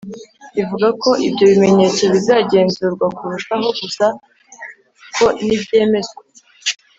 Ivuga 0.61 0.87
ko 1.01 1.09
ibyo 1.27 1.43
bimenyetso 1.51 2.03
bizagenzurwa 2.13 3.05
kurushaho, 3.17 3.67
gusa 3.79 4.05
ko 5.15 5.25
nibyemezwa? 5.45 6.21